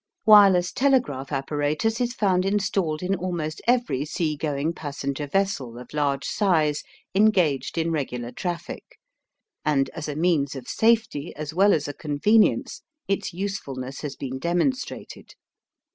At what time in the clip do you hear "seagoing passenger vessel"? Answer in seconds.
4.03-5.77